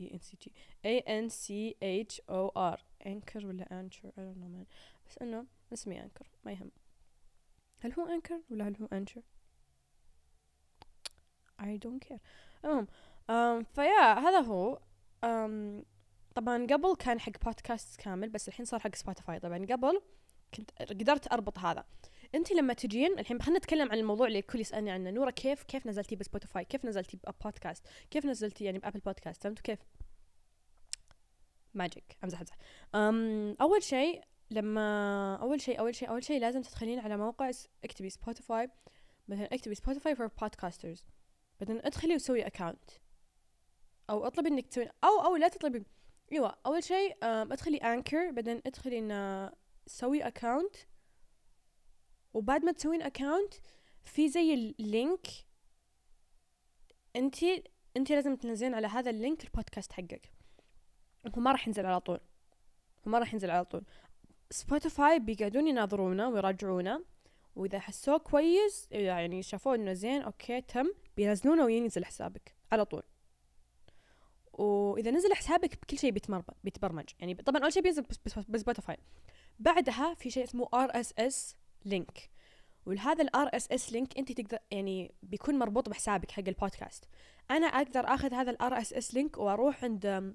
E 0.00 0.12
N 0.14 0.18
C 0.18 0.36
G 0.42 0.50
A 0.86 1.02
N 1.06 1.28
C 1.30 1.74
H 1.82 2.20
O 2.30 2.50
R 2.74 2.80
انكر 3.06 3.46
ولا 3.46 3.80
انشر 3.80 4.08
I 4.08 4.12
don't 4.12 4.38
know 4.38 4.54
man. 4.54 4.66
بس 5.08 5.18
إنه 5.18 5.46
اسمي 5.72 6.02
Anchor 6.02 6.26
ما 6.44 6.52
يهم. 6.52 6.70
هل 7.80 7.92
هو 7.92 8.06
Anchor 8.06 8.40
ولا 8.50 8.68
هل 8.68 8.76
هو 8.80 8.86
Anchor 8.92 9.22
I 11.62 11.78
don't 11.84 12.08
care. 12.08 12.20
المهم 12.64 12.86
um, 13.30 13.64
ف 13.74 13.83
yeah 13.83 14.18
هذا 14.18 14.40
هو. 14.40 14.80
Um, 15.24 15.84
طبعا 16.38 16.66
قبل 16.66 16.94
كان 16.98 17.20
حق 17.20 17.44
بودكاست 17.44 18.00
كامل 18.00 18.28
بس 18.28 18.48
الحين 18.48 18.66
صار 18.66 18.80
حق 18.80 18.94
Spotify 18.94 19.38
طبعا 19.40 19.66
قبل 19.70 20.02
كنت 20.54 20.70
قدرت 20.82 21.32
أربط 21.32 21.58
هذا. 21.58 21.84
أنت 22.34 22.52
لما 22.52 22.74
تجين 22.74 23.18
الحين 23.18 23.42
خلينا 23.42 23.58
نتكلم 23.58 23.92
عن 23.92 23.98
الموضوع 23.98 24.26
اللي 24.26 24.38
الكل 24.38 24.60
يسألني 24.60 24.90
عنه. 24.90 25.10
نورة 25.10 25.30
كيف 25.30 25.62
كيف 25.62 25.86
نزلتي 25.86 26.16
ب 26.16 26.22
Spotify 26.22 26.64
كيف 26.64 26.84
نزلتي 26.84 27.16
ببودكاست 27.16 27.86
كيف 28.10 28.26
نزلتي 28.26 28.64
يعني 28.64 28.78
ب 28.78 28.82
Apple 28.82 29.00
Podcast 29.00 29.42
فهمتوا 29.42 29.62
كيف؟ 29.62 29.78
magic 31.74 32.16
امزح 32.24 32.40
امزح 32.40 32.56
um 32.94 33.54
أول 33.60 33.82
شيء 33.82 34.22
لما 34.50 35.36
أول 35.36 35.60
شيء 35.60 35.80
أول 35.80 35.94
شيء 35.94 36.08
أول 36.08 36.24
شيء 36.24 36.40
لازم 36.40 36.62
تدخلين 36.62 36.98
على 36.98 37.16
موقع 37.16 37.50
اكتبي 37.84 38.10
Spotify 38.10 38.70
مثلا 39.28 39.54
اكتبي 39.54 39.74
Spotify 39.74 40.16
for 40.16 40.26
Podcasters 40.26 41.04
بعدين 41.60 41.80
ادخلي 41.84 42.14
وسوي 42.14 42.46
account 42.46 42.90
أو 44.10 44.26
اطلبي 44.26 44.48
إنك 44.48 44.66
تسوي 44.66 44.88
أو 45.04 45.24
أو 45.24 45.36
لا 45.36 45.48
تطلبي 45.48 45.84
أيوه 46.32 46.56
أول 46.66 46.84
شيء 46.84 47.16
أدخلي 47.22 47.76
Anchor 47.76 48.30
بعدين 48.30 48.62
أدخلي 48.66 48.98
إن 48.98 49.50
سوي 49.86 50.26
account 50.26 50.76
وبعد 52.34 52.64
ما 52.64 52.72
تسوين 52.72 53.02
account 53.02 53.54
في 54.04 54.28
زي 54.28 54.54
ال 54.54 54.68
link 54.68 55.26
انت 57.16 57.36
انت 57.96 58.12
لازم 58.12 58.36
تنزلين 58.36 58.74
على 58.74 58.86
هذا 58.86 59.10
ال 59.10 59.17
link 59.17 59.44
ال 59.44 59.50
podcast 59.50 59.92
حقك. 59.92 60.32
هو 61.36 61.40
ما 61.40 61.52
راح 61.52 61.68
ينزل 61.68 61.86
على 61.86 62.00
طول. 62.00 62.20
هو 63.06 63.10
ما 63.10 63.18
راح 63.18 63.32
ينزل 63.32 63.50
على 63.50 63.64
طول. 63.64 63.84
Spotify 64.50 65.18
بيقعدون 65.18 65.68
يناظرونا 65.68 66.28
ويراجعونا. 66.28 67.04
وإذا 67.56 67.78
حسوه 67.78 68.18
كويس 68.18 68.88
يعني 68.90 69.42
شافوه 69.42 69.74
إنه 69.74 69.92
زين 69.92 70.22
okay 70.22 70.60
تم. 70.60 70.92
بينزلونه 71.16 71.64
وينزل 71.64 72.04
حسابك. 72.04 72.54
على 72.72 72.84
طول. 72.84 73.02
وإذا 74.58 75.10
نزل 75.10 75.34
حسابك 75.34 75.78
بكل 75.82 75.98
شيء 75.98 76.10
بيتبرمج. 76.64 77.04
يعني 77.20 77.34
طبعا 77.34 77.62
أول 77.62 77.72
شيء 77.72 77.82
بينزل 77.82 78.04
ب 78.48 78.54
Spotify 78.54 78.96
بعدها 79.58 80.14
في 80.14 80.30
شيء 80.30 80.44
اسمه 80.44 80.68
RSS 80.74 81.56
link 81.84 82.30
ولهذا 82.86 83.22
ال 83.22 83.50
RSS 83.54 83.92
link 83.92 84.18
أنت 84.18 84.32
تقدر 84.32 84.58
يعني 84.70 85.14
بيكون 85.22 85.58
مربوط 85.58 85.88
بحسابك 85.88 86.30
حق 86.30 86.48
البودكاست. 86.48 87.04
أنا 87.50 87.66
أقدر 87.66 88.00
آخذ 88.14 88.34
هذا 88.34 88.50
ال 88.50 88.78
RSS 88.78 89.14
link 89.14 89.38
وأروح 89.38 89.84
عند 89.84 90.34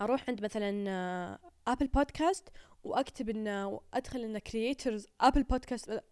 أروح 0.00 0.28
عند 0.28 0.44
مثلا 0.44 1.38
Apple 1.66 1.86
Podcast 1.86 2.48
وأكتب 2.84 3.28
إن 3.28 3.78
ادخل 3.94 4.24
إن 4.24 4.38
creators 4.38 5.06
Apple 5.20 5.42
Podcast 5.42 6.02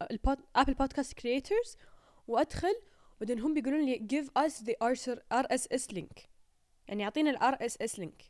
Apple 0.56 0.74
Podcast 0.74 1.12
creators 1.12 1.76
وأدخل 2.26 2.74
بعدين 3.20 3.40
هم 3.40 3.54
بيقولون 3.54 3.84
لي 3.84 4.08
give 4.12 4.42
us 4.42 4.52
the 4.64 4.74
RSS 4.82 5.86
link. 5.90 6.31
يعني 6.92 7.04
اعطينا 7.04 7.30
ال 7.30 7.56
RSS 7.60 8.00
link. 8.00 8.24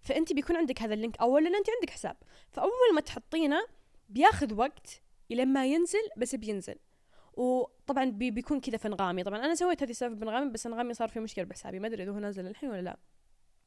فأنت 0.00 0.32
بيكون 0.32 0.56
عندك 0.56 0.82
هذا 0.82 0.94
ال 0.94 0.99
link 0.99 1.20
اول 1.20 1.44
لأن 1.44 1.54
أنت 1.54 1.70
عندك 1.70 1.90
حساب. 1.90 2.16
فأول 2.50 2.94
ما 2.94 3.00
تحطينه 3.00 3.66
بياخذ 4.08 4.54
وقت 4.54 5.02
إلى 5.30 5.44
ما 5.44 5.66
ينزل 5.66 6.08
بس 6.16 6.34
بينزل. 6.34 6.76
وطبعا 7.34 8.04
بي 8.04 8.30
بيكون 8.30 8.60
كذا 8.60 8.76
في 8.76 8.88
انغامي. 8.88 9.24
طبعا 9.24 9.38
أنا 9.38 9.54
سويت 9.54 9.82
هذه 9.82 9.90
السالفة 9.90 10.16
بانغامي 10.16 10.50
بس 10.50 10.66
انغامي 10.66 10.94
صار 10.94 11.08
في 11.08 11.20
مشكلة 11.20 11.44
بحسابي. 11.44 11.78
ما 11.78 11.86
أدري 11.86 12.02
إذا 12.02 12.12
هو 12.12 12.18
نازل 12.18 12.46
الحين 12.46 12.70
ولا 12.70 12.80
لا. 12.80 12.96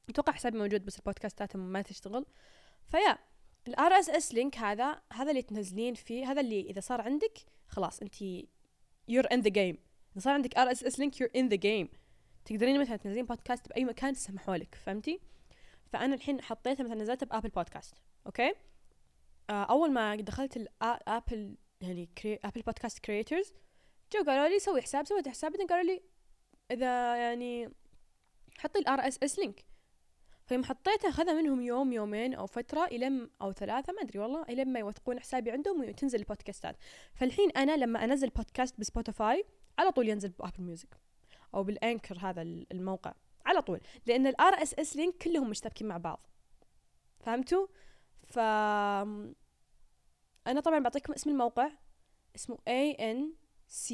أتوقع 0.10 0.34
حسابي 0.34 0.58
موجود 0.58 0.86
بس 0.86 1.00
ال 1.00 1.06
podcastات 1.06 1.56
ما 1.56 1.82
تشتغل. 1.82 2.26
ف 2.86 3.18
yeah 3.68 3.92
ال 3.92 4.10
RSS 4.10 4.34
link 4.34 4.58
هذا 4.58 5.02
هذا 5.14 5.30
اللي 5.30 5.42
تنزلين 5.42 5.94
فيه 5.94 6.32
هذا 6.32 6.42
اللي 6.42 6.62
إذا 6.62 6.80
صار 6.80 7.02
عندك 7.02 7.40
خلاص 7.68 8.02
أنت 8.02 8.16
you're 9.12 9.30
in 9.34 9.42
the 9.42 9.52
game. 9.52 9.78
إذا 10.14 10.20
صار 10.20 10.34
عندك 10.34 10.58
RSS 10.58 11.00
link 11.00 11.22
you're 11.22 11.30
in 11.36 11.48
the 11.48 11.56
game 11.56 11.90
تقدرين 12.48 12.82
مثلا 12.82 12.96
تنزلين 12.96 13.26
بودكاست 13.26 13.70
بأي 13.70 13.86
مكان 13.86 14.14
تسمحوا 14.14 14.58
لك 14.58 14.76
فهمتي؟ 14.76 15.20
فأنا 15.94 16.16
الحين 16.16 16.42
حطيتها 16.42 16.84
مثلا 16.84 16.96
نزلتها 16.96 17.26
ب 17.26 17.30
Apple 17.30 17.50
Podcast 17.50 17.96
okay؟ 18.26 18.54
آه 19.50 19.64
أول 19.64 19.92
ما 19.92 20.16
دخلت 20.16 20.58
ال 20.58 20.75
Apple 20.75 21.58
يعني 21.82 22.10
Apple 22.26 22.62
Podcast 22.62 23.00
creators 23.00 23.54
جو 24.14 24.24
قالوا 24.24 24.48
لي 24.48 24.60
سوي 24.60 24.82
حساب 24.82 25.06
سويت 25.08 25.28
حساب 25.28 25.52
بعدين 25.52 25.68
قالوا 25.68 25.94
لي 25.94 26.02
إذا 26.72 27.16
يعني 27.16 27.70
حطي 28.58 28.80
ال 28.80 29.08
RSS 29.08 29.40
link 29.40 29.66
فيوم 30.46 30.64
حطيته 30.64 31.10
أخذها 31.10 31.34
منهم 31.34 31.62
يوم 31.62 31.94
يومين 31.94 32.34
أو 32.34 32.46
فترة 32.46 32.86
إلى 32.86 33.30
أو 33.42 33.52
ثلاثة 33.52 33.94
ما 33.94 34.02
أدري 34.02 34.20
والله 34.20 34.42
إلى 34.42 34.66
ما 34.66 34.80
يوثقون 34.80 35.20
حسابي 35.20 35.52
عندهم 35.52 35.82
وتنزل 35.82 36.20
ال 36.20 36.26
podcastات 36.26 36.76
فالحين 37.14 37.52
أنا 37.52 37.78
لما 37.78 38.04
أنزل 38.04 38.30
podcast 38.30 38.80
ب 38.80 38.88
Spotify 38.88 39.46
على 39.80 39.92
طول 39.92 40.10
ينزل 40.10 40.30
ب 40.30 40.36
Apple 40.36 40.64
Music 40.64 41.07
أو 41.54 41.64
بال 41.64 41.77
Anchor 41.77 42.18
هذا 42.20 42.42
الموقع. 42.42 43.14
على 43.46 43.62
طول. 43.62 43.82
لأن 44.06 44.28
ال 44.28 44.54
RSS 44.54 44.96
link 44.96 45.18
كلهم 45.18 45.50
مشتركين 45.50 45.88
مع 45.88 45.98
بعض. 45.98 46.28
فهمتوا؟ 47.20 47.68
ف 48.24 48.40
أنا 50.48 50.62
طبعا 50.64 50.80
بعطيكم 50.80 51.14
اسم 51.14 51.30
الموقع. 51.30 51.72
اسمه 52.36 52.58
A 52.58 52.96
N 52.98 53.18
C 53.70 53.94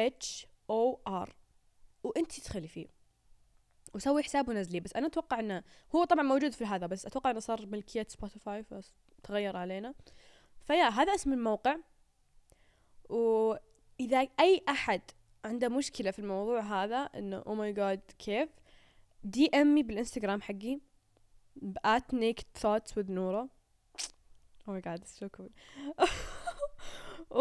H 0.00 0.46
O 0.72 0.96
R. 1.08 1.30
وأنت 2.02 2.40
تدخلي 2.40 2.68
فيه. 2.68 2.86
وسوي 3.94 4.22
حساب 4.22 4.48
ونزليه. 4.48 4.80
بس 4.80 4.96
أنا 4.96 5.06
أتوقع 5.06 5.40
إنه 5.40 5.62
هو 5.94 6.04
طبعا 6.04 6.22
موجود 6.22 6.52
في 6.52 6.64
هذا. 6.64 6.86
بس 6.86 7.06
أتوقع 7.06 7.30
إنه 7.30 7.40
صار 7.40 7.66
ملكية 7.66 8.06
Spotify 8.08 8.64
فتغير 9.22 9.56
علينا. 9.56 9.94
ف 10.66 10.70
yeah 10.70 10.88
هذا 10.88 11.14
اسم 11.14 11.32
الموقع. 11.32 11.76
وإذا 13.08 14.28
أي 14.40 14.62
أحد 14.68 15.02
عنده 15.46 15.68
مشكلة 15.68 16.10
في 16.10 16.18
الموضوع 16.18 16.60
هذا 16.60 16.96
إنه 16.96 17.42
oh 17.46 17.54
my 17.54 17.72
God 17.72 18.00
كيف؟ 18.18 18.48
DM 19.24 19.50
me 19.54 19.82
بالإنستغرام 19.82 20.42
حقي 20.42 20.80
naked 22.12 22.46
thoughts 22.62 22.92
with 22.96 23.10
نورة. 23.10 23.48
Oh 24.66 24.72
my 24.72 24.80
god 24.80 25.00
it's 25.00 25.16
so 25.20 25.28
cool. 25.28 25.50
و 27.30 27.40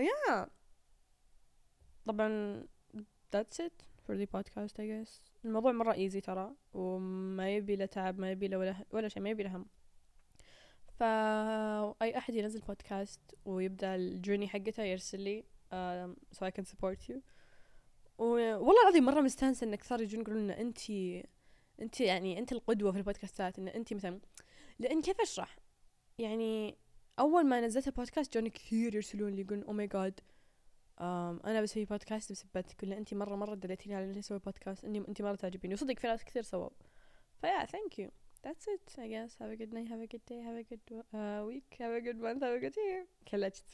yeah. 0.10 0.46
طبعا 2.06 2.62
that's 3.30 3.58
it 3.58 3.84
for 4.06 4.16
the 4.16 4.26
podcast 4.26 4.78
I 4.78 4.86
guess. 4.86 5.20
الموضوع 5.44 5.72
مرة 5.72 5.92
easy 5.92 6.20
ترى 6.20 6.52
وما 6.74 7.56
يبي 7.56 7.76
له 7.76 7.86
تعب 7.86 8.18
ما 8.18 8.30
يبي 8.30 8.48
له 8.48 8.58
ولا, 8.58 8.84
ولا 8.90 9.08
شيء 9.08 9.22
ما 9.22 9.30
يبي 9.30 9.42
له 9.42 9.56
هم. 9.56 9.66
فأي 10.98 12.18
أحد 12.18 12.34
ينزل 12.34 12.60
بودكاست 12.60 13.20
ويبدأ 13.44 13.94
ال 13.94 14.01
journey 14.01 14.48
حقته 14.48 14.82
يرسل 14.82 15.20
لي. 15.20 15.44
Um, 15.72 16.16
so 16.32 16.46
I 16.46 16.50
can 16.50 16.64
support 16.64 17.08
you 17.08 17.20
والله 18.18 18.82
العظيم 18.82 19.04
مرة 19.04 19.20
مستانسة 19.20 19.66
انك 19.66 19.84
صار 19.84 20.00
يجون 20.00 20.20
يقولون 20.20 20.50
إن 20.50 20.50
انت 20.50 20.90
انت 21.80 22.00
يعني 22.00 22.38
أنت 22.38 22.52
القدوة 22.52 22.92
في 22.92 22.98
ال 22.98 23.05
podcastات 23.05 23.58
إن 23.58 23.68
انت 23.68 23.92
مثلا 23.94 24.20
لأن 24.78 25.02
كيف 25.02 25.20
أشرح 25.20 25.56
يعني 26.18 26.78
أول 27.18 27.46
ما 27.46 27.60
نزلت 27.60 27.86
البودكاست 27.86 28.34
جوني 28.34 28.50
كثير 28.50 28.94
يرسلون 28.94 29.32
لي 29.32 29.40
يقولون 29.40 29.64
oh 29.64 29.72
my 29.72 29.86
God 29.86 30.20
أنا 31.00 31.62
بسوي 31.62 31.84
بودكاست 31.84 32.32
بسبتك 32.32 32.82
ولا 32.82 32.98
انت 32.98 33.14
مرة 33.14 33.36
مرة 33.36 33.54
دليتيني 33.54 33.94
على 33.94 34.04
إني 34.04 34.18
أسوي 34.18 34.38
بودكاست 34.38 34.84
إني 34.84 34.98
انت 35.08 35.22
مرة 35.22 35.34
تعجبيني 35.34 35.74
وصدق 35.74 35.98
في 35.98 36.06
ناس 36.06 36.24
كثير 36.24 36.42
سووا 36.42 36.70
فيا 37.40 37.64
ثانك 37.64 37.98
يو 37.98 38.10
That's 38.46 38.68
it, 38.68 38.94
I 39.04 39.08
guess. 39.08 39.36
Have 39.40 39.50
a 39.50 39.56
good 39.56 39.72
night, 39.72 39.88
have 39.88 40.00
a 40.00 40.06
good 40.06 40.24
day, 40.24 40.40
have 40.40 40.54
a 40.54 40.62
good 40.62 40.86
uh, 41.12 41.44
week, 41.44 41.68
have 41.80 41.92
a 41.92 42.00
good 42.00 42.20
month, 42.20 42.42
have 42.42 42.54
a 42.54 42.60
good 42.60 42.76
year. 42.76 43.06
كلجت. 43.28 43.64